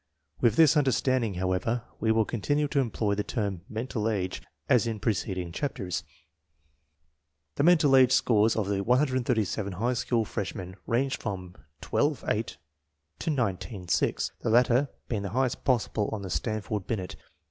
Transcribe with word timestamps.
With 0.39 0.55
this 0.55 0.75
understanding, 0.75 1.35
however, 1.35 1.83
we 1.99 2.11
will 2.11 2.25
continue 2.25 2.67
to 2.69 2.79
employ 2.79 3.13
the 3.13 3.23
term 3.23 3.61
mental 3.69 4.09
age 4.09 4.41
as 4.67 4.87
in 4.87 4.99
preceding 4.99 5.51
chapters. 5.51 6.03
The 7.53 7.61
mental 7.63 7.95
age 7.95 8.11
scores 8.11 8.55
of 8.55 8.67
the 8.67 8.81
137 8.83 9.73
high 9.73 9.93
school 9.93 10.25
fresh 10.25 10.55
men 10.55 10.75
ranged 10.87 11.21
from 11.21 11.53
12 11.81 12.25
8 12.27 12.57
to 13.19 13.29
19 13.29 13.89
6, 13.89 14.31
the 14.41 14.49
latter 14.49 14.89
being 15.07 15.21
the 15.21 15.29
highest 15.37 15.63
possible 15.63 16.09
on 16.11 16.23
the 16.23 16.31
Stanford 16.31 16.87
Binet. 16.87 17.15